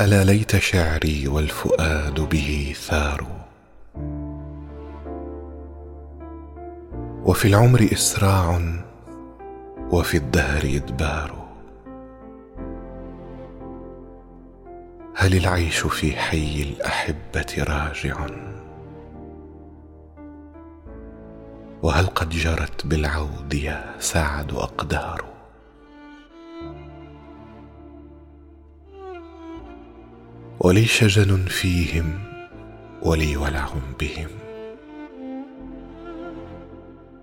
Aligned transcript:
ألا 0.00 0.24
ليت 0.24 0.56
شعري 0.56 1.28
والفؤاد 1.28 2.20
به 2.20 2.74
ثار؟ 2.76 3.26
وفي 7.24 7.48
العمر 7.48 7.88
إسراع 7.92 8.60
وفي 9.90 10.16
الدهر 10.16 10.62
إدبار. 10.64 11.48
هل 15.16 15.36
العيش 15.36 15.78
في 15.78 16.16
حي 16.16 16.62
الأحبة 16.62 17.54
راجع؟ 17.58 18.26
وهل 21.82 22.06
قد 22.06 22.28
جرت 22.28 22.86
بالعود 22.86 23.54
يا 23.54 23.94
سعد 23.98 24.52
أقدار؟ 24.52 25.33
ولي 30.64 30.84
شجن 30.84 31.44
فيهم 31.44 32.18
ولي 33.02 33.36
ولع 33.36 33.68
بهم 34.00 34.28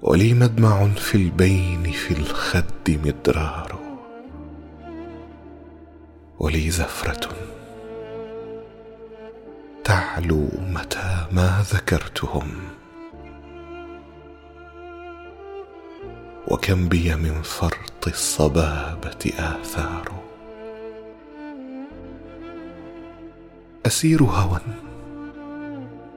ولي 0.01 0.33
مدمع 0.33 0.87
في 0.87 1.15
البين 1.15 1.91
في 1.91 2.11
الخد 2.11 2.89
مدرار 3.05 3.79
ولي 6.39 6.69
زفرة 6.69 7.29
تعلو 9.83 10.49
متى 10.59 11.27
ما 11.31 11.63
ذكرتهم 11.73 12.51
وكم 16.48 16.89
بي 16.89 17.15
من 17.15 17.41
فرط 17.41 18.07
الصبابة 18.07 19.31
آثار 19.37 20.20
اسير 23.91 24.23
هوى 24.23 24.59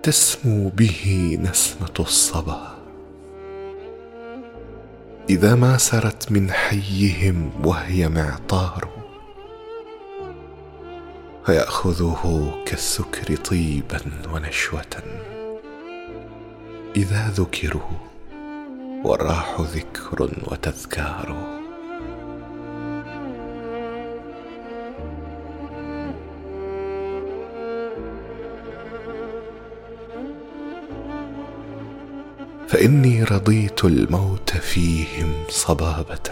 تسمو 0.03 0.69
به 0.69 1.39
نسمة 1.42 1.94
الصبا. 2.00 2.78
إذا 5.31 5.55
ما 5.55 5.78
سرت 5.78 6.33
من 6.33 6.50
حيهم 6.50 7.50
وهي 7.64 8.08
معطار 8.08 8.89
فيأخذه 11.47 12.53
كالسكر 12.66 13.36
طيبا 13.36 14.00
ونشوة. 14.33 14.94
إذا 16.97 17.28
ذكروا 17.28 17.98
والراح 19.05 19.61
ذكر 19.61 20.22
وتذكار. 20.22 21.64
فإني 32.69 33.25
رضيت 33.25 33.84
الموت 33.84 34.51
فيهم 34.51 35.33
صبابة. 35.48 36.31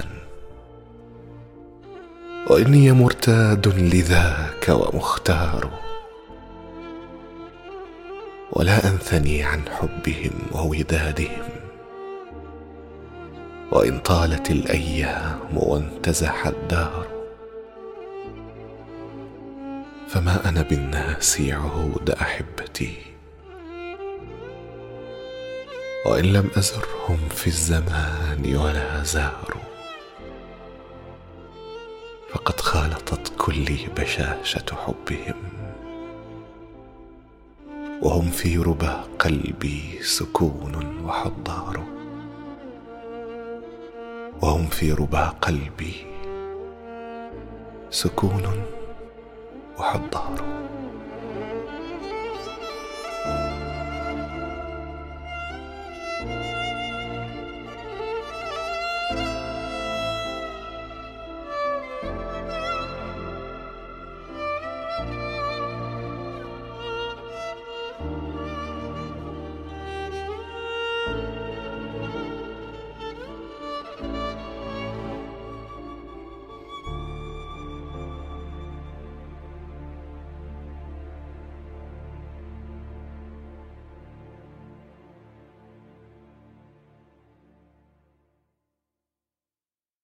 وإني 2.50 2.92
مرتاد 2.92 3.68
لذاك 3.68 4.68
ومختار. 4.68 5.70
ولا 8.52 8.86
أنثني 8.86 9.42
عن 9.42 9.60
حبهم 9.68 10.32
وودادهم. 10.52 11.48
وإن 13.72 13.98
طالت 13.98 14.50
الأيام 14.50 15.40
وانتزح 15.54 16.46
الدار. 16.46 17.06
فما 20.08 20.48
أنا 20.48 20.62
بالناس 20.62 21.40
عهود 21.40 22.10
أحبتي. 22.10 23.11
وإن 26.06 26.24
لم 26.24 26.50
أزرهم 26.56 27.28
في 27.28 27.46
الزمان 27.46 28.56
ولا 28.56 29.02
زاروا. 29.02 29.62
فقد 32.30 32.60
خالطت 32.60 33.32
كلي 33.38 33.88
بشاشة 33.96 34.64
حبهم. 34.86 35.42
وهم 38.02 38.30
في 38.30 38.56
ربى 38.58 38.92
قلبي 39.18 40.02
سكون 40.02 41.04
وحضار. 41.04 41.84
وهم 44.42 44.66
في 44.66 44.92
ربى 44.92 45.30
قلبي 45.42 46.06
سكون 47.90 48.64
وحضار. 49.78 50.44